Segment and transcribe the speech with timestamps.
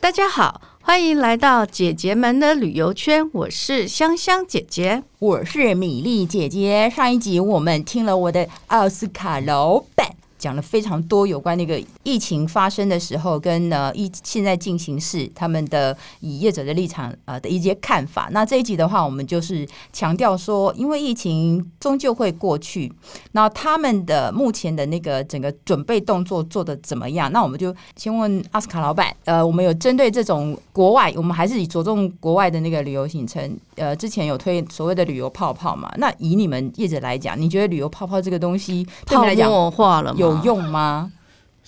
[0.00, 3.28] 大家好，欢迎来到姐姐们的旅游圈。
[3.32, 6.88] 我是香香姐姐，我是米粒姐姐。
[6.88, 10.14] 上一集我们听了我的奥斯卡老板。
[10.38, 18.30] 讲了非常多有关那个疫情发生的时候，跟呢疫现在进行式他们的以业者的立场呃的一些看法。
[18.32, 22.90] 那这一集的话，我们就是强调说，因为疫情终究会过去，
[23.32, 27.30] 那他们的目前的那个整个准备动作做的怎么样？
[27.30, 35.92] 那我们就先问奥斯卡老板，呃，我们有针对这种国外，我们还是以着重国外的那个旅游行程，呃，之前有推所谓的旅游泡泡嘛？
[35.98, 40.18] 那以你们业者来讲，你觉得旅游泡泡这个东西对你来讲泡沫化了吗？
[40.18, 41.12] 有用吗？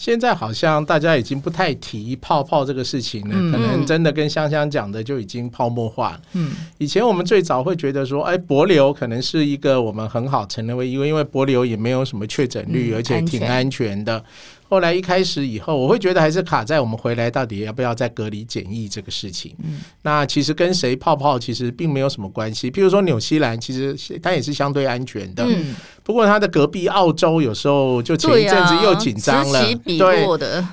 [0.00, 6.20] 现在好像大家已经不太提泡泡这个事情了，嗯、可能真的跟香香讲的就已经泡沫化了。
[6.32, 14.24] 嗯，以前我们最早会觉得说，哎，柏流可能是一个我们很好承认为，因为因为柏流也没有什么确诊率，嗯、而且挺安全的。
[14.70, 19.52] 后来一开始以后，我会觉得还是卡在我们回来到底要不要再隔离检疫这个事情。
[19.64, 22.70] 嗯，那其实跟谁泡泡其实并没有什么关系。
[22.70, 25.44] 譬如说纽西兰，其实它也是相对安全的。
[25.44, 29.74] 嗯，不过它的隔壁澳洲有时候就前一阵子又紧张了。
[29.84, 30.24] 对，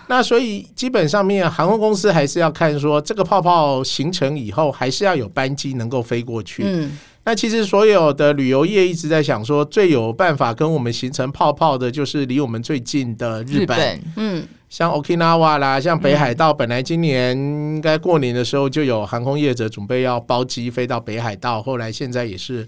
[0.08, 6.62] 那所以基本上面航空公司还是要看说这个泡泡形成以后，还是要有班机能够飞过去。
[6.64, 6.92] 嗯。
[7.28, 13.78] 那其实所有的旅游业一直在想说，最有办法跟我们形成泡泡的，就是离我们最近的日本。
[13.78, 22.66] 日本嗯，像 Okinawa 啦，像北海道，本来今年应该过年的时候就有航空业者准备要包机飞到北海道，后来现在也是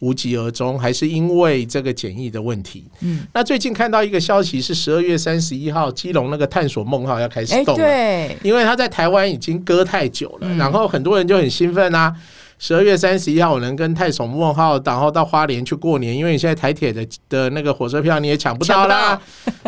[0.00, 2.86] 无疾而终，还是因为这个检疫的问题。
[3.02, 7.84] 嗯，那最近看到一个消息是十二月三十一号，基隆那个探索梦号要开始动了。
[7.84, 12.12] 对，因为他在台湾已经搁太久了，然后很多人就很兴奋啊。
[12.62, 16.14] 十二月三十一号，我能跟太守问号，然后到花莲去过年。
[16.14, 19.18] 因为你现在台铁的的那个火车票你也抢不到啦，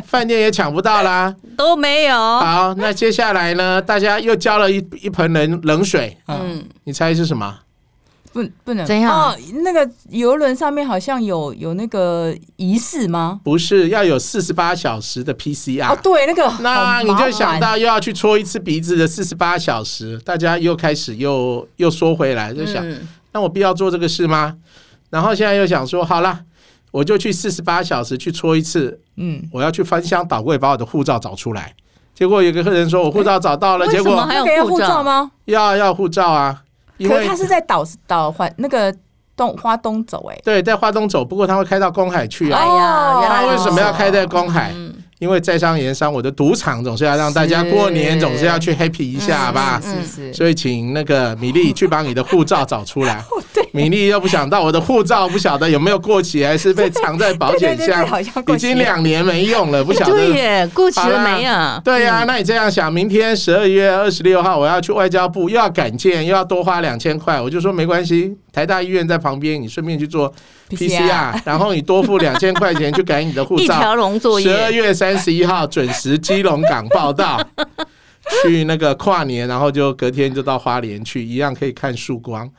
[0.05, 2.14] 饭店也抢不到啦， 都没有。
[2.14, 3.80] 好，那接下来呢？
[3.80, 6.14] 大家又浇了一一盆冷冷水。
[6.29, 7.58] 嗯，你猜是什么？
[8.33, 9.13] 不不能怎样？
[9.13, 13.41] 哦，那个游轮上面好像有有那个仪式吗？
[13.45, 15.93] 不是，要有四十八小时的 PCR。
[15.93, 24.57] 哦，对，那个那你就想到又要去戳一次鼻子的四十八小时，大家又开始又又缩回来，就想，嗯、那我必要做这个事吗？
[25.11, 26.41] 然后现在又想说，好了，
[26.91, 28.98] 我就去四十八小时去戳一次。
[29.17, 31.75] 嗯，我要去翻箱倒柜把我的护照找出来。
[32.15, 35.31] 结果有个客人说我护照找到了，结果还有护照吗？
[35.45, 36.63] 要要护照啊。
[37.08, 38.95] 可是他是在岛岛环那个
[39.36, 42.58] 东花东走哎、欸，对，在花东走，不过他会开到公海去啊。
[42.58, 44.73] 哎呀，他为什么要开在公海？
[44.74, 50.35] 嗯因为在商言商，我的赌场总是要让大家过年总是要去 happy 一下吧，是是。
[50.35, 53.23] 所以请那个米粒去把你的护照找出来。
[53.71, 58.05] 米粒又不想到我的护照不晓得有没有过期，还是被藏在保险箱，
[58.53, 60.11] 已经两年没用了，不晓得。
[60.19, 61.81] 对耶，过期了没啊？
[61.85, 70.35] 对呀，那你这样想，明天十二月二十六号我要去外交部，又要赶件，又要多花两千块，我就说没关系，台大医院在旁边，你顺便去做。
[70.70, 73.64] PCR，然后你多付两千块钱去改你的护照。
[73.64, 74.46] 一条龙作业。
[74.46, 77.39] 十二月三十一号准时基隆港报到，
[78.42, 82.50] 去那个跨年，然后就隔天就到花莲去，一样可以看曙光。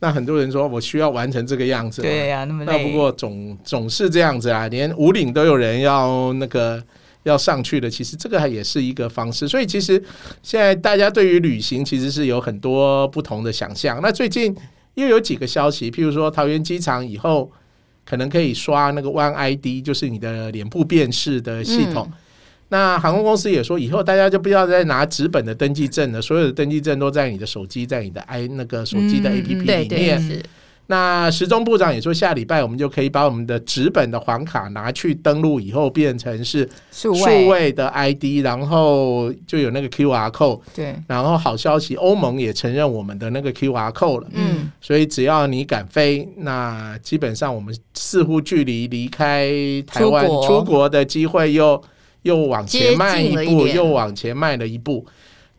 [0.00, 2.64] 那很多人说我需要完成这个样子，对呀、啊，那么。
[2.64, 6.82] 那不过总总是这样子啊，连五岭都有人要那个
[7.24, 9.46] 要上去的，其实这个也是一个方式。
[9.46, 10.02] 所以其实
[10.42, 14.00] 现在大家对于旅行其实是有很多不同的想象。
[14.02, 14.56] 那最近。
[14.98, 17.50] 又有几个消息，譬如说桃园机场以后
[18.04, 22.06] 可能可以刷那个 One ID，就是你的脸部辨识的系统。
[22.10, 22.18] 嗯、
[22.68, 30.18] 那航空公司也说，以后大家就不要再拿纸本的登记证了，所有的登记证都在你的手机，在你的 i 那个手机的 APP 里面。
[30.28, 30.42] 嗯
[30.90, 37.12] 那时钟部长也说，下礼拜我们就可以把我们的纸本的黄卡拿去登录，以后变成是数
[37.46, 40.60] 位的 ID，然后就有那个 QR code。
[40.74, 44.28] 对，然后好消息，欧盟也承认我们的那个 QR code 了。
[44.32, 49.52] 嗯，所以只要你敢飞，那基本上我们似乎距离离开
[49.86, 51.82] 台湾出国的机会又
[52.22, 55.06] 又往前迈一步，又往前迈了一步。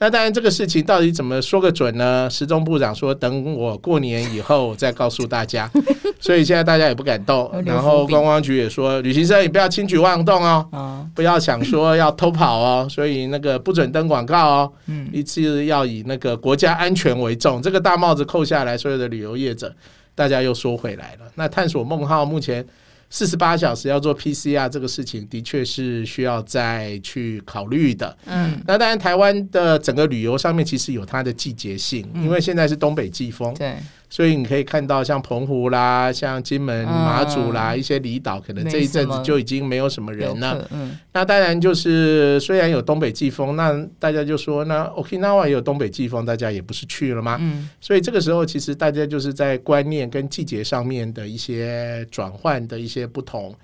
[0.01, 2.29] 那当然，这个事情到底怎么说个准呢？
[2.29, 5.69] 时钟部长说，等我过年以后再告诉大家。
[6.21, 7.51] 所以现在大家也不敢动。
[7.65, 12.87] 然后观光局也说，旅行社也不要轻举妄动哦，不要想说要偷跑哦。
[12.89, 14.71] 所以那个不准登广告哦，
[15.11, 17.61] 一次要以那个国家安全为重。
[17.61, 19.75] 这个大帽子扣下来，所有的旅游业者，
[20.15, 21.29] 大家又缩回来了。
[21.35, 22.65] 那探索梦号目前。
[23.09, 28.15] 四十八小时要做 PCR 这个事情，的确是需要再去考虑的。
[28.25, 33.53] 嗯，那当然，台湾的整个旅游上面其实有它的季节性，因为现在是东北季风。
[33.55, 33.77] 对，
[34.09, 40.67] 所以你可以看到像澎湖啦、像金门、马祖啦、嗯、一些离岛，可能这一阵子就已经没有什么人了。
[40.71, 47.37] 嗯，那当然就是虽然有东北季风，那大家就说那 Okinawa 也有东北季风，大家也不是去了吗？
[47.39, 53.55] 嗯，所以这个时候其实大家就是在观念跟季节上面的一些转换的一些不同。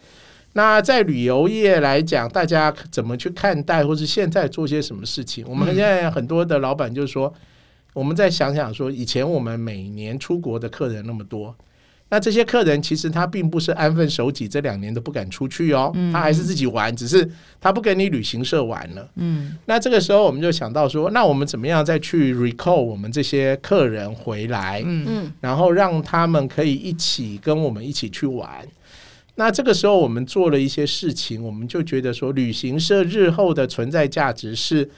[0.53, 5.43] 那在旅游业来讲，大家怎么去看待，或是现在做些什么事情？
[5.49, 7.33] 我们现在很多的老板就是说，
[7.95, 11.55] 我们再想想说，以前我们每年出国的客人那么多，
[12.09, 17.27] 那这些客人其实他并不是安分守己，这两年都不敢出去哦，他还是自己玩，只是
[17.61, 19.09] 他不跟你旅行社玩了。
[19.15, 24.83] 嗯，那这个时候我们就想到说，那我们怎么样再去 recall 我们这些客人回来？
[24.85, 28.67] 嗯嗯，然后让他们可以一起跟我们一起去玩。
[29.37, 34.89] 那这个时候，我们做了一些事情，我们就觉得说，旅行社日后的存在价值是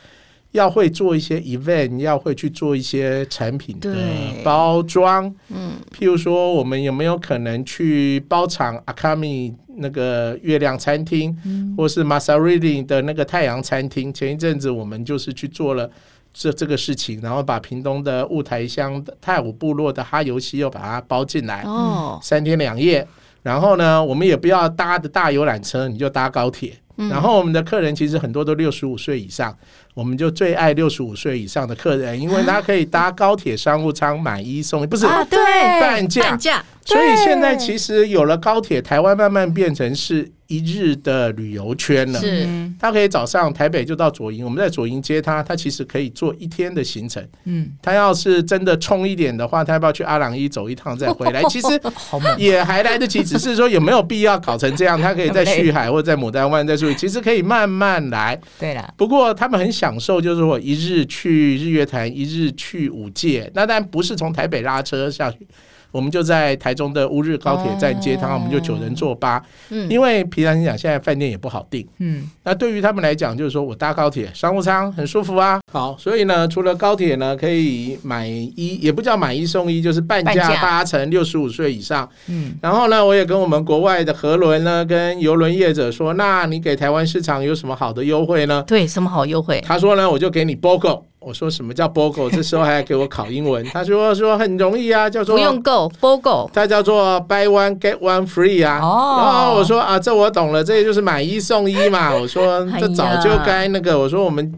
[0.51, 3.95] 要会做一些 event，要会去做一些产品的
[4.43, 5.33] 包装。
[5.49, 14.11] 嗯，譬如说，我们有没有可能去包场阿卡米那个月亮餐厅，嗯、或是 Masaryri 的那个太阳餐厅？
[14.13, 15.89] 前一阵子我们就是去做了
[16.33, 21.61] 这这个事情，然后把屏东的雾台乡的太武部落的哈游西又把它包进来。
[21.63, 23.07] 哦，三天两夜。
[23.43, 26.73] 然后呢，我们也不要搭的大游览车，你就搭高铁。
[26.97, 29.55] 嗯、然后我们的客人其实很多都六十五岁以上，
[29.97, 35.39] 我们就最爱六十五岁以上的客人，因为他可以搭高铁商务舱买一送一，不是啊，对，
[35.81, 36.63] 半价，半价。
[36.85, 40.31] 所以现在其实有了高铁，台湾慢慢变成是。
[40.49, 42.47] 一日的旅游圈了，是，
[42.79, 47.21] 他可以早上台北就到左营，我们在左营接他，他其实可以做一天的行程。
[47.43, 51.43] 嗯，他要是真的冲一点的话，他要不要去阿朗伊走一趟再回来？
[51.51, 51.67] 其实
[52.37, 54.97] 也还来得及，只是说有没有必要搞成这样？
[54.97, 58.39] 他可以在旭海或者在牡丹湾再住，其实可以慢慢来。
[58.57, 65.47] 对了，不过他们很享受，就是我一日去日月潭，一日去五界，那但不是从台北拉车下去。
[65.91, 69.41] 我们就在台中的乌日高铁站接他，我们就九人坐八。
[69.69, 71.87] 嗯，因为平常心讲，现在饭店也不好订。
[71.99, 75.59] 嗯，那对于他们来讲，就是说我搭高铁商务舱很舒服啊。
[75.71, 82.07] 好，所以呢，除了高铁呢，可以买一，也不叫买一送一，就是半价八成，六十五岁以上。
[82.27, 88.63] 嗯，然后呢，我也跟我们国外的河轮呢，跟邮轮业者说，那你给台湾市场有什么好的优惠呢？
[88.67, 89.61] 对，什么好优惠？
[89.65, 91.03] 他说呢，我就给你 BOGO。
[91.27, 92.29] 我说什么叫 BOGO？
[92.29, 93.61] 这时候还要给我考英文。
[93.65, 98.79] 他说说很容易啊，叫做不用 Go BOGO，它叫做 Buy One Get One Free 啊。
[98.81, 102.15] 哦，然后我说啊，这我懂了，这就是买一送一嘛。
[102.15, 103.99] 我说这早就该那个。
[103.99, 104.53] 我说我们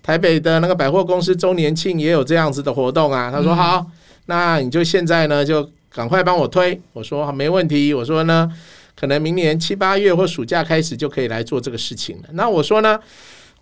[0.00, 3.28] 台北的那个百货公司周年庆也有这样子的活动啊。
[3.28, 3.84] 他说好，
[4.26, 6.80] 那你就现在呢就赶快帮我推。
[6.92, 7.92] 我说没问题。
[7.92, 8.48] 我说呢，
[8.94, 12.28] 可能明年七八月或暑假开始就可以来做这个事情了。
[12.34, 12.96] 那我说呢？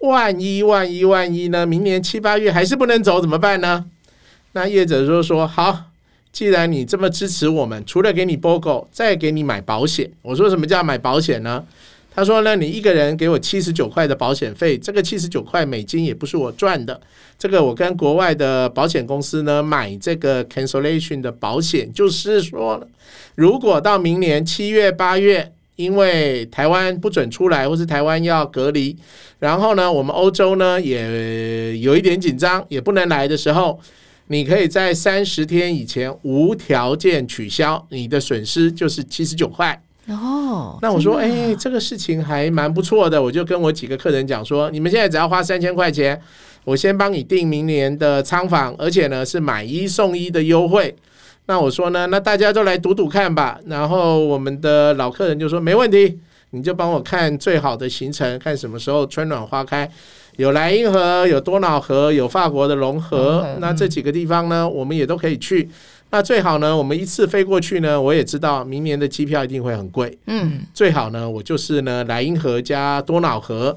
[0.01, 1.67] 万一万一万一呢？
[1.67, 3.85] 明年七八月还是不能走怎么办呢？
[4.53, 5.91] 那业者就说：“好，
[6.33, 11.65] 既然你这么支持我们，除了给你 BOGO，再给你买保险。”我说：“什么叫买保险呢？”
[12.13, 16.99] 他说：“呢，你一个人给我七十九块的保险费，这个七十九块美金也不是我赚的，
[17.39, 22.85] 这个我跟国外的保险公司呢买这个 cancellation 的保险，就是说，
[23.35, 28.95] 如果到明年七月八月。”因为台湾不准出来，或是台湾要隔离，
[29.39, 33.81] 然后呢，我们欧洲呢也有一点紧张，也不能来的时候，
[34.27, 39.83] 你可以在三十天以前无条件取消，你的损失就是七十九块。
[40.09, 46.21] 哦，那我说，哎，这个事情还蛮不错的，我就跟我几个客人讲说，你们现在只要花三千块钱，
[46.65, 50.95] 我先帮你订明年的仓房，而且呢是买一送一的优惠。
[51.51, 53.59] 那我说呢，那大家都来赌赌看吧。
[53.67, 56.17] 然后我们的老客人就说没问题，
[56.51, 59.91] 你就帮我看最好的行程，看什么时候春暖花开，
[60.37, 63.45] 有莱茵河，有多瑙河，有法国的龙河。
[63.45, 65.69] 嗯、那这几个地方呢，我们也都可以去。
[66.11, 70.17] 那最好呢，我们一次飞过去呢，我也知道明年的机票一定会很贵。
[70.29, 73.77] 嗯，最好呢，我就是呢莱茵河加多瑙河。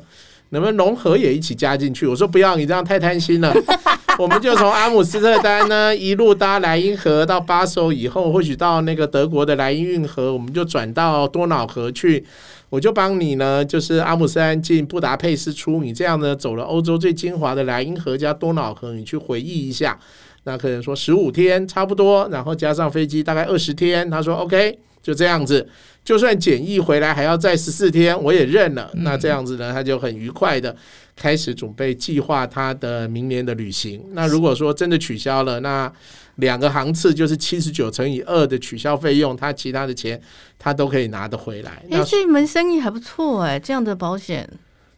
[0.49, 2.05] 能不能融合也一起加进去？
[2.05, 3.51] 我说不要，你这样太贪心了。
[4.19, 12.23] 我们就从阿姆斯特丹呢一路搭莱茵河到巴塞以后，或许到那个德国的莱茵运河，我们就转到多瑙河去。
[12.69, 19.97] 我就帮你呢，就是阿姆斯丹进布达佩斯出，你这样呢走了欧洲最精华的莱茵河加多瑙河，你去回忆一下。
[20.45, 24.09] 那客人说十五天差不多，然后加上飞机大概二十天。
[24.09, 25.67] 他说 OK，就这样子。
[26.03, 28.91] 就算检疫回来还要再十四天，我也认了。
[28.95, 30.75] 那这样子呢，他就很愉快的
[31.15, 34.03] 开始准备计划他的明年的旅行。
[34.13, 35.91] 那如果说真的取消了，那
[36.35, 40.19] 两个航次就是七十九乘以二的取消费用，他其他的钱
[40.57, 41.83] 他都可以拿得回来。
[41.91, 44.49] 哎，这门生意还不错哎，这样的保险。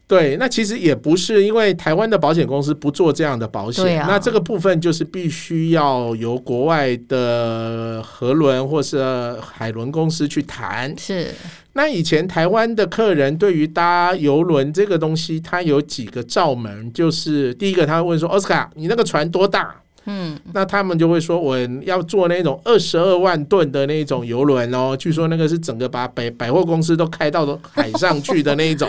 [0.08, 10.96] 对，那其实也不是，因为台湾的保险公司不做这样的保险，啊、那这个部分就是必须要由国外的和轮或是海轮公司去谈。
[10.96, 11.34] 是，
[11.78, 19.76] 那以前台湾的客人对于搭游轮这个东西，他有几个罩门，就是第一个他会问说：“奥斯卡，你那个船多大？”
[20.08, 28.88] 嗯，那他们就会说：“我要做那种二十二万吨的那种游轮哦，据说那个是整个把百百货公司都开到海上去的那一种。”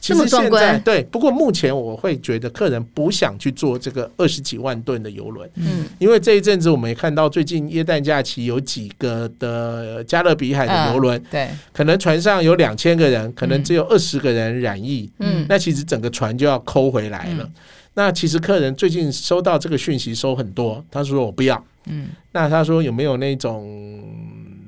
[0.00, 17.50] 其实现在对，不过目前我会觉得客人不想去做这个二十几万吨的游轮，嗯，因为这一阵子我们也看到最近耶诞假期有几个的加勒比海的游轮，对，可能船上有两千个人，可能只有二十个人染疫，嗯，那其实整个船就要抠回来了。
[17.94, 24.00] 那其实客人最近收到这个讯息收很多，他说我不要，嗯，那他说有没有那种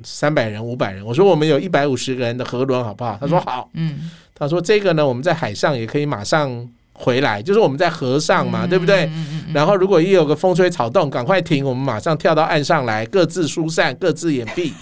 [0.03, 1.07] 三百人、五百人？
[1.07, 3.17] 我说我们有一百五十个人的河轮好不好？
[3.21, 4.11] 他说好，嗯。
[4.41, 9.09] 他说：“这个呢，我们在海上也可以马上回来，就是我们在河上嘛，对不对？
[9.53, 14.73] 然后如果一有个风吹草动，赶快停，我们马上跳到岸上来，各自疏散，各自掩蔽。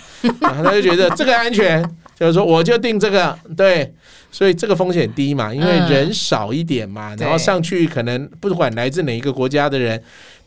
[0.41, 1.85] 然 后他就觉得这个安全，
[2.19, 3.93] 就是说我就定这个，对，
[4.31, 10.00] 所以这个风险低嘛，因为人少一点嘛，然后上去可能不管来自哪一个国家的人。”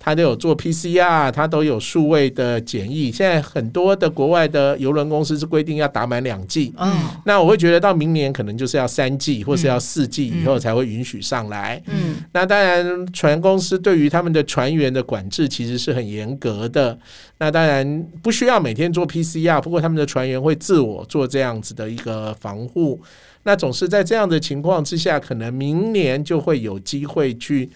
[0.03, 3.11] 他都有做 PCR，他都有数位的检疫。
[3.11, 6.73] 现在很多的国外的邮轮公司是规定要打满两剂。
[6.77, 6.91] 嗯，
[7.23, 11.79] 那我会觉得到明年可能就是要三剂，或是要四剂以后才会允许上来。
[11.85, 16.97] 嗯，那当然，船公司对于他们的船员的管制其实是很严格的。
[17.37, 22.99] 那当然不需要每天做 PCR，不过他们的船员会自我做这样子的一个防护。
[23.43, 27.69] 那总是在这样的情况之下，可能明年就会有机会去。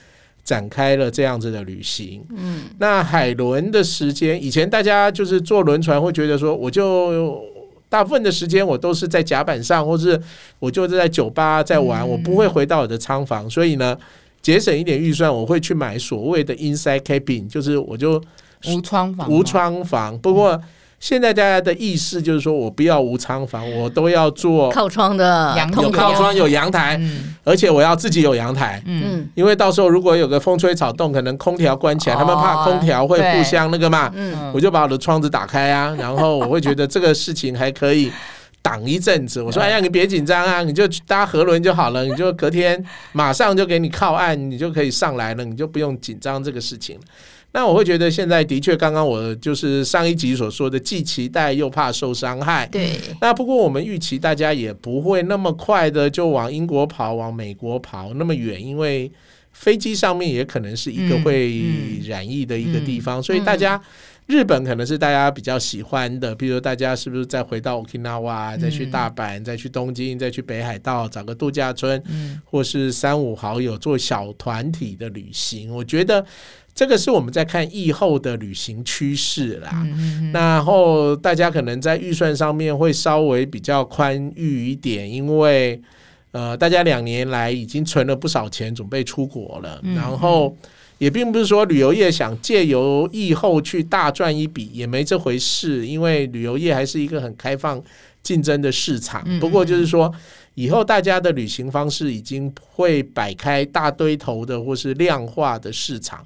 [0.45, 7.43] 展开了这样子的旅行，嗯，那海轮的时间，以前大家就是坐轮船会觉得说，我就
[7.89, 10.21] 大部分的时间我都是在甲板上，或是
[10.59, 13.97] 我就是在酒吧在玩，我不会回到我的舱房，所以呢，
[14.41, 18.21] 节省一点预算，我会去买所谓的 inside cabin，就是我就
[18.67, 20.61] 无窗房，无窗房，不过。
[21.05, 27.00] 现在大家的意识就是说，我不要无舱房，我都要做靠窗的，有靠窗有阳台，
[27.43, 38.12] 而且我要自己有阳台，嗯，因为到时候如果有个风吹草动，可能空调关起来，他们怕空调会互相那个嘛，嗯，我就把我的窗子打开啊，然后我会觉得这个事情还可以
[38.63, 39.39] 挡一阵子。
[39.43, 47.00] 我说， 哎呀，你别紧张啊，你就搭河轮就好了，你就隔天马上就给你靠岸，你就可以上来了，你就不用紧张这个事情。
[47.55, 52.67] 那我会觉得现在的确，刚刚我就是上一集所说的，既期待又怕受伤害。
[52.67, 53.00] 对。
[53.21, 59.09] 那不过我们预期大家也不会那么快的就往英国跑，往美国跑那么远，因为
[59.53, 61.63] 飞机上面也可能是一个会
[62.05, 63.81] 染疫的一个地方，所以大家
[64.25, 66.35] 日本可能是大家比较喜欢的。
[66.35, 72.03] 比如大家是不是再回到 Okinawa，再去大阪，再去东京，再去北海道找个度假村，
[72.43, 75.74] 或是三五好友做小团体的旅行？
[75.74, 76.25] 我觉得。
[76.75, 79.88] 这个是我们在看疫后的旅行趋势啦，
[80.34, 85.82] 然后大家可能在预算上面会稍微比较宽裕一点，因为
[86.32, 90.53] 呃，大家两年来已经存了不少钱准备出国了，然后
[90.98, 97.82] 也并不是说旅游业想借由疫后去大赚一笔，也没这回事，因为旅游业还是一个很开放
[98.22, 99.24] 竞争的市场。
[99.39, 100.13] 不过就是说，
[100.55, 106.25] 以后大家的旅行方式已经会摆开大堆头的或是量化的市场。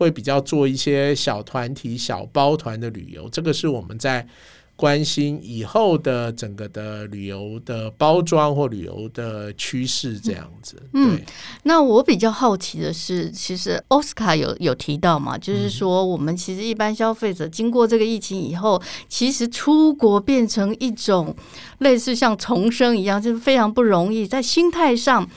[0.00, 4.26] 会比较做一些小团体、小包团的旅游，这个是我们在
[4.74, 10.82] 关心以后的整个的旅游的包装或旅游的趋势这样子。
[10.94, 11.20] 嗯，
[11.64, 21.36] 那我比较好奇的是，其实奥斯卡有有提到嘛，就是说我们其实一般消费者经过这个疫情以后，其实出国变成一种
[21.80, 25.28] 类似像重生一样，就是非常不容易，在心态上。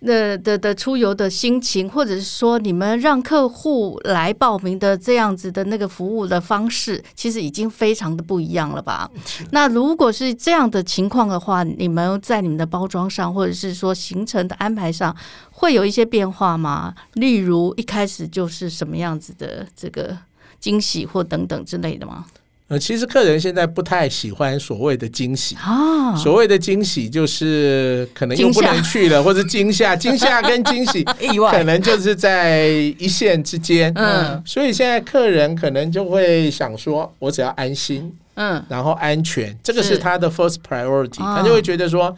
[0.00, 9.10] 的的的出游的心情，或者是说你们让客户来报名的这样子的那个服务的方式，其实已经非常的不一样了吧？
[9.50, 15.14] 那如果是这样的情况的话，你们在你们的包装上，或者是说行程的安排上，
[15.50, 16.94] 会有一些变化吗？
[17.14, 20.16] 例如一开始就是什么样子的这个
[20.60, 22.24] 惊喜或等等之类的吗？
[22.68, 32.66] 呃，其实客人现在不太喜欢所谓的惊喜啊，所谓的惊喜就是可能又不能去了，或者惊吓、 惊吓跟惊喜 意外，可能就是在
[32.98, 33.90] 一线之间。
[33.96, 42.14] 嗯，所以现在客人可能就会想说，我只要安心，嗯，然后安全，这个是他的 first priority，他就会觉得说，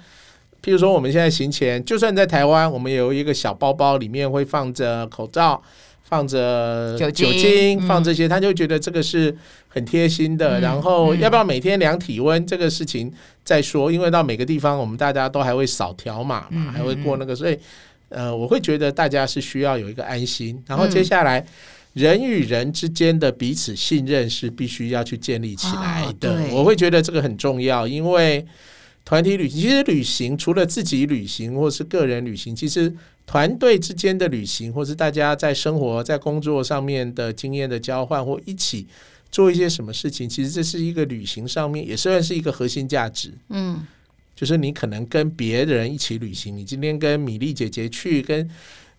[0.65, 5.63] 譬如说我们现在行前，就算在台湾，我们有一个小包包，里面会放着口罩。
[6.11, 9.35] 放着酒精，酒精放这些，他就觉得这个是
[9.69, 10.59] 很贴心的。
[10.59, 13.11] 嗯、然后要不要每天量体温这个事情
[13.43, 17.59] 再说，因为到每个地方我们大家都还会扫条码嘛，嗯、还会过那个，所以
[18.11, 21.41] 呃，我会觉得大家是需要有一个安心，然后接下来。
[21.41, 21.47] 嗯
[21.95, 26.35] 人与人之间的彼此信任是必须要去建立起来的。
[26.35, 28.47] 哦、我会觉得这个很重要，因为
[29.05, 32.95] 团体旅行，其实旅行除了自己旅行或是个人旅行，其实
[33.31, 38.89] 团队之间的旅行，或是大家在生活、在工作上面的经验的交换，或一起
[39.31, 43.33] 做一些什么事情，其实这是一个旅行上面也算是一个核心价值。
[43.51, 43.87] 嗯，
[44.35, 48.51] 就是你可能跟别人一起旅行，你今天跟米粒姐姐去跟。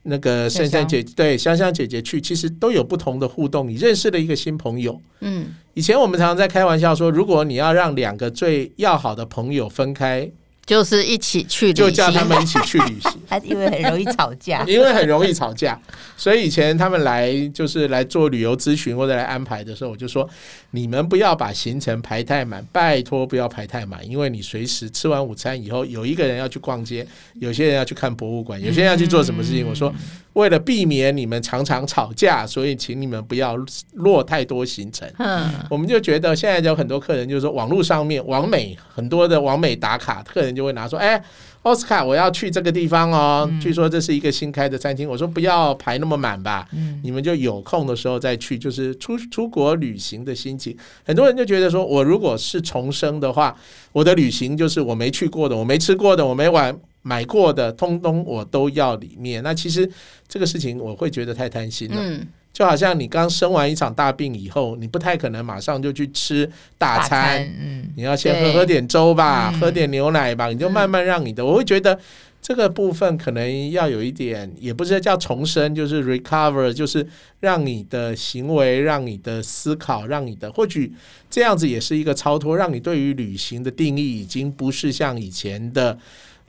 [0.04, 3.70] 那个珊珊姐姐对香香姐姐去，其实都有不同的互动。
[3.70, 5.00] 你认识了一个新朋友。
[5.20, 10.32] 嗯，以前我们常常在开玩笑说，如果你要让两个最要好的朋友分开。
[10.72, 13.12] 就是一起去，就叫他们一起去旅行。
[13.44, 15.78] 因为很容易吵架， 因为很容易吵架，
[16.16, 20.26] 所以以前他们来就是来做旅游咨询或者来安排的时候，我就说
[20.72, 29.68] 你们不要把行程排太满，拜托不要排太满，因为你随时吃完午餐以后，有一个人要去逛街，有些人要去看博物馆，有些人要去做什么事情。
[29.68, 29.94] 我说
[30.32, 33.58] 为了避免你们常常吵架，所以请你们不要
[33.96, 35.06] 落太多行程。
[35.18, 40.62] 嗯，我们就觉得现在有很多客人就是说网络上面网美很多的网美打卡客人就。
[40.62, 41.20] 就会拿说，哎，
[41.64, 43.48] 奥斯卡，我要去这个地方哦。
[43.52, 45.08] 嗯、据说这是一个新开的餐厅。
[45.08, 48.58] 我说不要排那么满吧，嗯、你们就有空的时候再去。
[48.58, 53.56] 就是出出国旅行的心情，很多人就觉得说，我如果是重生的话，
[53.92, 59.42] 我的旅行就是我没去过的，我没吃过的，我没买买过的，通通我都要里面。
[59.44, 59.90] 那其实
[60.28, 61.96] 这个事情我会觉得太贪心了。
[61.98, 71.46] 嗯就好像你刚生完一场大病以后，你不太可能马上就去吃大餐，大餐嗯、你要先喝喝点粥吧，喝点牛奶吧，嗯、你就慢慢让你的。
[71.46, 71.98] 我会觉得
[72.42, 77.08] 这个部分可能要有一点，也不是叫重生，就是 recover，就是
[77.40, 80.92] 让你的行为、让你的思考、让你的或许
[81.30, 85.98] 这样子也是一个超脱，让你对于旅行的定义已经不是像以前的。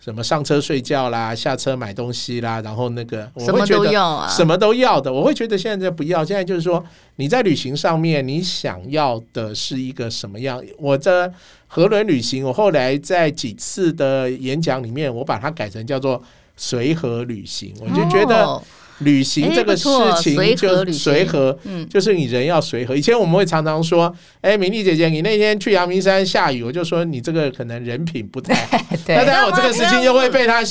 [0.02, 5.12] 什么上车睡觉啦，下车买东西啦，然后那个我会觉得什么都要啊，什么都要的。
[5.12, 6.84] 我会觉得现在不要，现在就是说
[7.16, 10.60] 你在旅行上面，你想要的是一个什么样？
[10.78, 11.32] 我的
[11.68, 16.20] 和轮旅行，我后来在几次的演讲里面，我把它改成叫做
[16.56, 18.60] 随和旅行，我就觉得。
[19.02, 19.88] 旅行这个事
[20.20, 22.96] 情就随和，嗯，就是你人要随和。
[22.96, 28.78] 以前我们会常常说，哎，米粒姐姐，你那天去阳明山下雨，我就说你这个可能人品不太好。
[29.08, 30.62] 那当然，我这个事情又会被他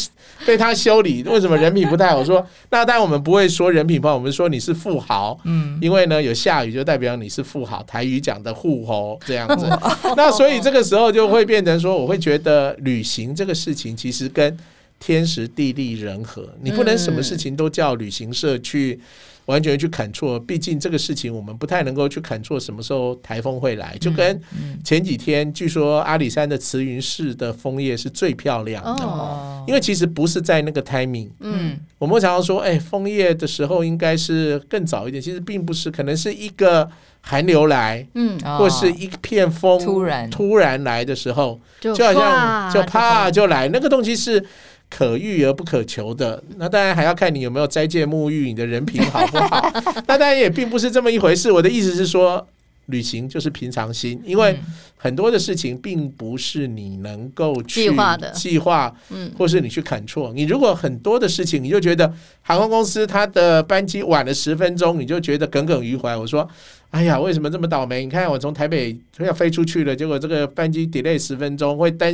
[0.45, 1.23] 被他修理。
[1.23, 2.17] 为什么人品不太好？
[2.17, 5.39] 我说，那当然我们不会说人品不好，我们说你是富豪。
[5.45, 9.67] 嗯，因为呢有下雨就代表你是富豪，台语讲的富豪这样子。
[10.17, 14.57] 那所以这个时候就会变成说，我会觉得旅行这个事情其实跟。
[15.01, 18.99] 天时地利人和，你不能什么事情都叫旅行社去
[19.47, 23.97] 完全去 control，毕竟这个事情我们不太能够去 control 什么时候台风会来。
[23.99, 24.39] 就跟
[24.83, 31.29] 前几天据说阿里山的慈云寺的枫叶是最漂亮的，因为其实不是在那个 timing。
[31.39, 36.87] 嗯，我们常常说，哎，枫叶的时候应该是更早一点，其实并不是，可能是一个
[37.21, 44.45] 寒流来，嗯，或是一片风突然突然来的时候，就好像就啪就来，那个东西是。
[44.93, 49.71] 可遇而不可求的，那当然还要看你有没有斋戒沐浴，你的人品好不好？
[50.05, 51.49] 那当然也并不是这么一回事。
[51.49, 52.45] 我的意思是说，
[52.87, 54.59] 旅行就是平常心，因为
[54.97, 60.33] 很多的事情并不是你能够去计划的，计划，嗯，或是你去 control。
[60.33, 66.15] 你如果很多的事情，你就觉得航空公司它的班机晚了十分钟，你就觉得耿耿于怀。
[66.17, 66.47] 我说。
[66.91, 68.03] 哎呀，为什么这么倒霉？
[68.03, 72.13] 你看，我从台北要飞出去了，结果这个班机 delay 十分钟，会耽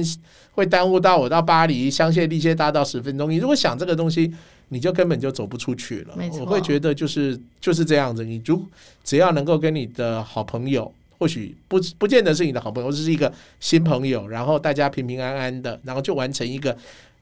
[0.52, 3.30] 会耽误到我到巴黎香榭丽榭大道十分钟。
[3.30, 4.32] 你如果想这个东西，
[4.70, 6.16] 你就根本就走不出去了。
[6.40, 8.24] 我会觉得就是就是这样子。
[8.24, 8.64] 你如
[9.04, 16.78] 只要能够跟你的好朋友，或许不不见得是你的好朋友，只是一个新朋友，然后大家平平安安的，然后就完成一个。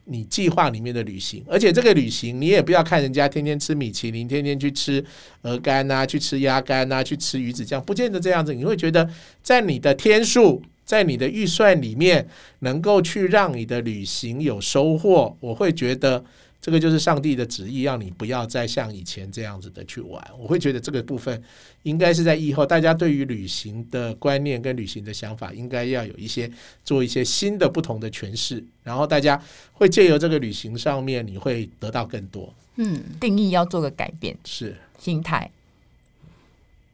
[0.05, 5.03] 你计划里面的旅行，而且这个旅行你也不要看人家天天吃米其林，天天去吃
[5.41, 8.53] 鹅肝呐，去吃鸭肝呐，去吃鱼子酱，不见得这样子。
[8.53, 9.09] 你会觉得
[9.41, 12.27] 在你的天数，在你的预算里面，
[12.59, 16.23] 能够去让你的旅行有收获，我会觉得。
[16.65, 20.31] 这个就是上帝的旨意，让你不要再像以前这样子的去玩。
[20.35, 21.39] 我会觉得这个部分
[21.83, 26.51] 应该是在以后，大家对于旅行的观念跟旅行的想法，应该要有一些
[26.83, 28.63] 做一些新的不同的诠释。
[28.81, 29.39] 然后大家
[29.73, 32.51] 会借由这个旅行上面，你会得到更多。
[32.77, 35.51] 嗯，定义要做个改变，是心态。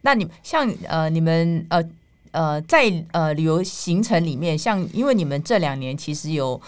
[0.01, 1.81] 那你像呃，你们呃
[2.31, 6.61] 呃，在呃旅游行程里面，像因为你们这两年其实有。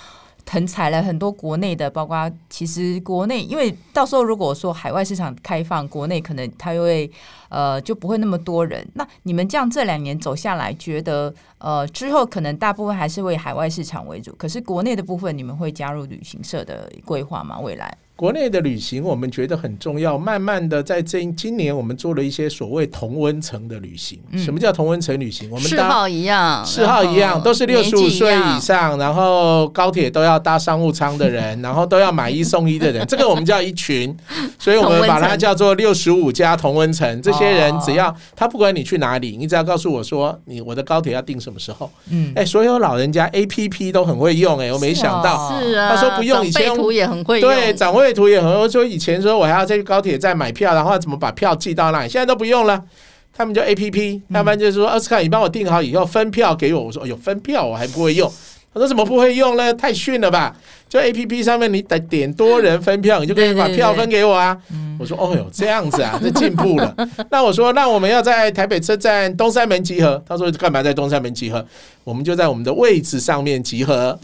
[0.45, 7.09] 腾踩了很多国内的，包括其实国内，因为到时候如果说海外市场开放，国内可能它又会
[7.49, 8.85] 呃就不会那么多人。
[8.93, 17.59] 那你们这样这两年走下来，觉得呃之后可能大部分还是为海外市场为主，可是国内的部分，你们会加入旅行社的规划吗？
[17.59, 17.97] 未来？
[18.15, 20.17] 国内的旅行，我们觉得很重要。
[20.17, 24.19] 慢慢的，在这今年，我们做了一些所谓同温层的旅行。
[24.31, 25.49] 嗯、什么叫同温层旅行？
[25.49, 34.15] 我们嗜好一样，嗜好一样，都是六十五岁以上，然后高铁都要搭商务舱的人， 然后都要买一送一的人，这个我们叫一群。
[34.59, 37.21] 所以我们把它叫做六十五加同温层。
[37.21, 41.89] 这些人只要他不管你去哪里，你只要告诉我说你我的高铁要订什么时候。
[42.09, 47.73] 嗯，哎，所有老人家 APP 都很会用，哎，我没想到，是啊，他说不用，以前图也很会用，对，
[48.03, 48.67] 绘图也很多。
[48.67, 52.09] 说以前说我还要在高铁站买票，然后怎么把票寄到那里？
[52.09, 52.83] 现在都不用了，
[53.31, 56.83] 他们就 A P P，要不然就是说奥斯卡，你帮我订好以后分票给我。
[56.83, 58.29] 我说哎呦分票我还不会用，
[58.73, 59.73] 他说怎么不会用呢？
[59.73, 60.55] 太逊了吧！
[60.89, 64.55] 就 A P P 上面你得点多人分票，你就可以把票分给我啊。
[64.99, 66.95] 我说哦哟，这样子啊， 这进步了。
[67.31, 71.65] 那我说那我们要在台北车站东三门集合，他说干嘛在东三门集合？
[72.03, 74.17] 我们就在我们的位置上面集合。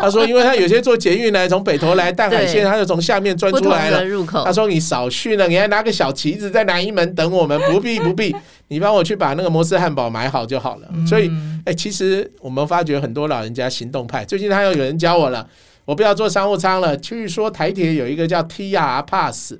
[0.00, 4.02] 他说，因为他有些坐捷运来，从北投来淡海线，他就从下面钻出来了。
[4.44, 8.34] 他说你少去了，你还拿个小旗子在南一门等我们，不必不必，
[8.72, 10.88] 你帮我去把那个摩斯汉堡买好就好了。
[11.06, 11.30] 所以，
[11.66, 14.24] 哎，其实我们发觉很多老人家行动派。
[14.24, 15.46] 最近他又有人教我了，
[15.84, 16.96] 我不要坐商务舱了。
[16.96, 19.54] 据说台铁有一个叫 TR Pass。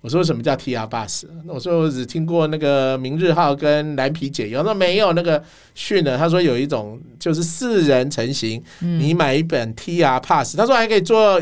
[0.00, 1.22] 我说什么叫 TR Bus？
[1.46, 5.40] 我说我只听过那个明日号跟蓝皮解忧，那没有那个
[5.76, 6.18] 讯了。
[6.18, 11.40] 他说有一种就是四人成行，你买一本 TR Pass，他说还可以坐。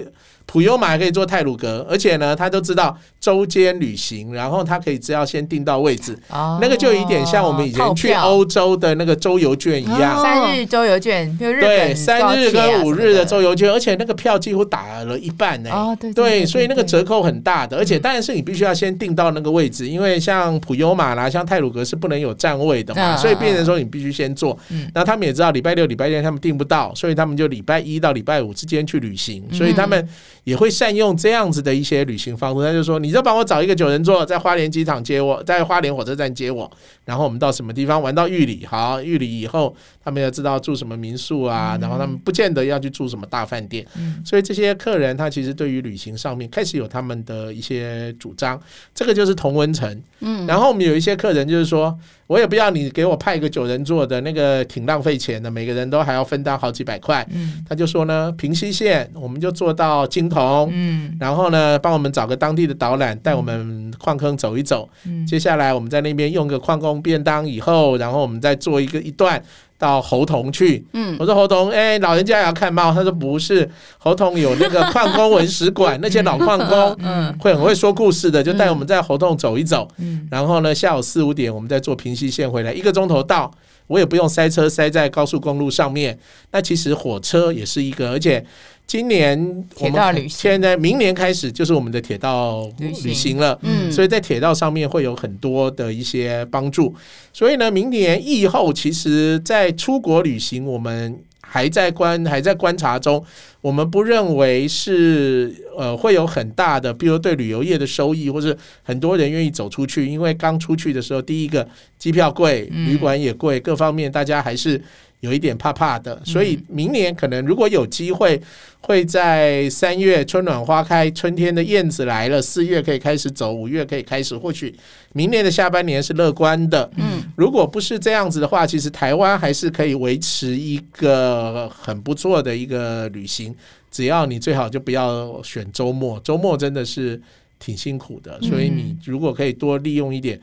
[0.50, 24.58] 普悠玛可以坐泰鲁格，而且呢，他都知道周间旅行，然后他可以只要先订到位置，哦、那个就有一点像我们以前去欧洲的那个周游券一样，哦、三日周游券，对，三日跟五日的周游券，而且那个票几乎打了一半呢，哦，对，对，对，对，对，所以那个折扣很大的，而且当然是你必须要先订到那个位置，因为像普悠玛啦，像泰鲁格是不能有站位的嘛，所以变成说你必须先坐，
[24.92, 30.08] 那他们也知道礼拜六、礼拜天他们订不到，所以他们就礼拜一到礼拜五之间去旅行，所以他们。
[30.44, 36.70] 也会善用这样子的一些旅行方式，他就说：“你就帮我找一个九人座，在花莲机场接我，在花莲火车站接我，
[37.04, 43.86] 然后我们到什么地方玩到玉里，好，玉里以后他们要知道住什么民宿啊，然后他们不见得要去住什么大饭店，
[44.24, 48.60] 所以这些客人他其实对于旅行上面开始有他们的一些主张，
[48.94, 50.02] 这个就是同温层。
[50.20, 51.96] 嗯，然后我们有一些客人就是说。”
[52.30, 57.26] 我也不要你给我派一个九人座的那个挺浪费钱的，每个人都还要分担好几百块。
[57.32, 64.88] 嗯，他就说呢，平西线我们就坐到金桐，嗯，然后呢帮我们找个当地的导览带我们矿坑走一走。
[65.06, 69.42] 嗯，接下来我们在那边用个矿工便当以后，然后我们再做一个一段。
[69.80, 72.92] 到猴硐去，嗯，我说猴硐，哎，老人家也要看猫。
[72.92, 83.50] 他说不是，猴硐有那个矿工文史馆，那些老矿工， 嗯，会很会说故事的，就带我们在猴硐走一走，嗯，然后呢，下午四五点我们再坐平西线回来，一个钟头到，
[83.86, 86.18] 我也不用塞车塞在高速公路上面。
[86.52, 88.44] 那其实火车也是一个，而且。
[88.90, 89.38] 今年
[89.78, 96.92] 我们现在明年开始就是我们的铁道旅行了，嗯，所以在铁道上面会有很多的一些帮助。
[97.32, 103.24] 所以呢，明年疫后，其实，在出国旅行，我们还在观还在观察中。
[103.60, 111.64] 我们不认为是呃会有很大的，比如对旅游业的收益，或是很多人愿意走出去，因为刚出去的时候，第一个
[111.96, 114.82] 机票贵，旅馆也贵，各方面大家还是。
[115.20, 118.40] 有一点怕怕的，所以明年可能如果有机会，
[118.80, 124.34] 会在三月春暖花开，春天的燕子来了，四月可以开始走，五月可以开始。
[124.34, 124.74] 或许
[125.12, 126.90] 明年的下半年是乐观的。
[126.96, 133.54] 嗯，如果不是这样子的话，其实台湾还是可以维持一个很不错的一个旅行。
[133.90, 137.20] 只要你最好就不要选周末，周末真的是
[137.58, 138.40] 挺辛苦的。
[138.40, 140.40] 所以你如果可以多利用一点。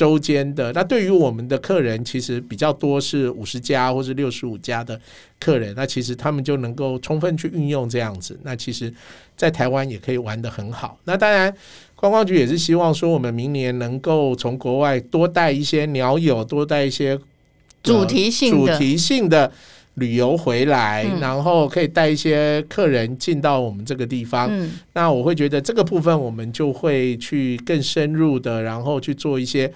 [0.00, 4.98] 周间的，那对于我们的客人，其实比较多是五十家或是六十五家的
[5.38, 8.40] 客人，那其实他们就能够充分去运用这样子。
[8.42, 8.90] 那其实，
[9.36, 10.98] 在台湾也可以玩得很好。
[11.04, 11.54] 那当然，
[11.94, 17.20] 观光局也是希望说，我们明年能够从国外多带一些鸟友，多带一些
[17.82, 19.52] 主题性主题性的。
[20.00, 24.48] 旅游回来，然后可以带一些客人进到我们这个地方。
[24.50, 29.72] 嗯，那我会觉得这个部分我们就会去更深入的，然后去做一些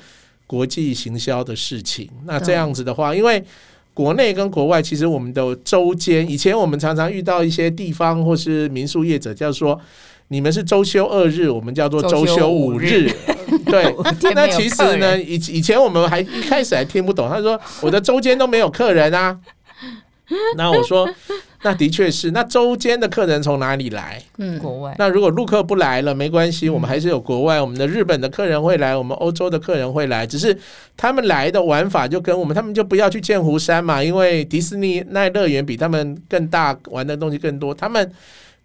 [0.46, 2.08] 国际行销的事情。
[2.24, 3.44] 那这样子的话，因为
[3.92, 9.78] 国内跟国外其实我们的周间，以前我们常常遇到一些地方或是民宿业者，叫说
[10.28, 13.08] 你们是周休二日，我们叫做周休五日。
[13.66, 13.94] 对，
[14.34, 19.38] 那其实呢，以以前我们还一开始还听不懂，他说我的周间都没有客人啊。
[20.56, 21.08] 那我说，
[21.62, 22.30] 那的确是。
[22.30, 24.22] 那周间的客人从哪里来？
[24.38, 24.94] 嗯，国外。
[24.98, 27.60] 那如果陆客不来了，没关系，我们还是有国外。
[27.60, 30.56] 我们的日本的客人会来，我们欧洲的客人会来，只是
[30.96, 37.74] 他们来的玩法就跟我们，他们就不要去剑湖山嘛，因为迪士尼那乐园比他们更大，玩的东西更多。
[37.74, 38.10] 他们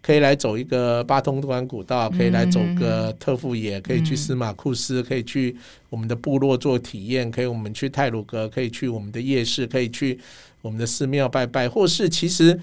[0.02, 5.54] 可以来走一个八通关古道，可以来走个特富野，可以去司马库斯，可以去
[5.90, 10.18] 我们的部落做体验，可以我们去泰鲁格，可以去我们的夜市，可以去
[10.62, 12.58] 我们的寺庙拜拜，或是其实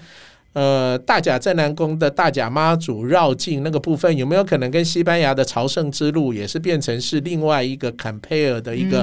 [0.52, 9.00] 呃大甲镇南宫的大甲妈祖绕境那个部分，有没有可能跟西班牙的朝圣之路也是变成是另外一个 compare 的一个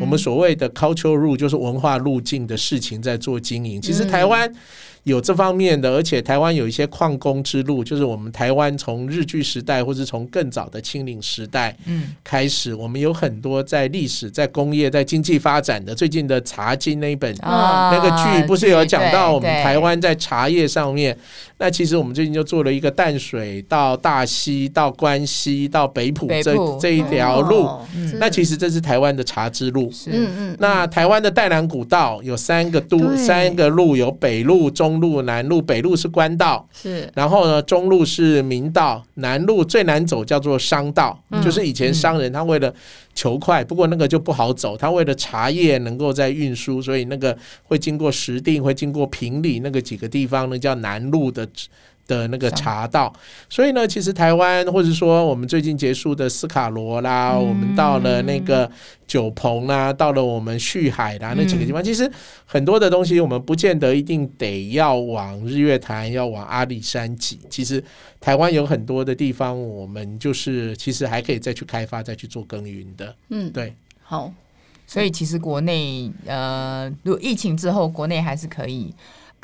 [0.00, 3.80] 我们所谓的 cultural route，就是文化路径的事情在做经营？
[3.80, 4.52] 其实台湾。
[5.06, 15.94] 有这方面的，而且台湾有一些矿工之路，就是我们台湾从日据时代，或是从更早的清领时代，嗯，开始，我们有很多在历史、在工业、在经济发展的。
[15.94, 21.16] 最近的《茶经》那一本那个剧，不是有讲到我们台湾在茶叶上面？
[21.58, 27.68] 那其实我们最近就做了一个淡水到大溪到关西到北埔这这一条路。
[28.18, 29.88] 那其实这是台湾的茶之路。
[30.06, 30.56] 嗯嗯。
[30.58, 34.95] 那台湾的淡兰古道有三个都三个路，有北路中。
[35.00, 42.74] 路南路北路是官道，是，然后呢，中路是民道，南路最难走叫做商道，嗯、就是以前商人他为了
[43.14, 51.48] 求快，嗯、不过那个就不好走，他为了茶叶能够在运输，所以那个会经过石定，会经过平里那个几个地方，那叫南路的。
[52.06, 53.12] 的那个茶道，
[53.48, 58.70] 所以呢，其实台湾或者说我们最近结束的斯卡罗啦，嗯、我们到了那个
[59.06, 62.10] 九鹏啦，到了我们旭海啦，那几个地方，嗯、其实
[62.44, 67.40] 很多的东西我们不见得一定得要往日月潭，要往阿里山挤。
[67.50, 67.82] 其实
[68.20, 73.14] 台湾有很多的地方，我们就是其实还可以再去开发，再去做耕耘的。
[73.30, 74.32] 嗯，对，好，
[74.86, 78.94] 所以其实国内呃，如果疫情之后，国内还是可以。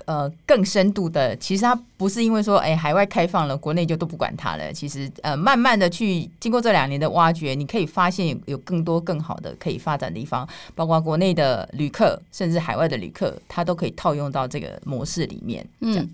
[0.07, 4.73] 呃，更深度的，其实它不是因为说，哎，海外开放了，国内就都不管它了。
[4.73, 15.67] 其实，呃，慢慢的去经过这两年的挖掘，你可以发现有更多更好的可以发展的地方，包括国内的旅客，甚至海外的旅客，它都可以套用到这个模式里面。
[15.81, 16.09] 嗯。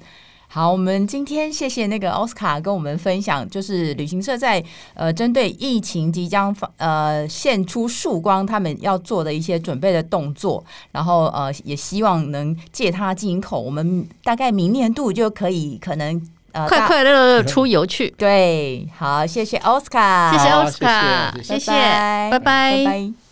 [0.51, 16.21] 好，我们今天谢谢那个奥斯卡跟我们分享，就是旅行社在呃针对疫情即将呃现出曙光，他们要做的一些准备的动作，然后呃也希望能借他进口，我们大概明年度就可以可能
[16.53, 18.09] 呃快快乐乐出游去。
[18.17, 23.28] 对，好，谢谢奥斯卡，谢谢奥斯卡，谢谢，拜拜，拜拜。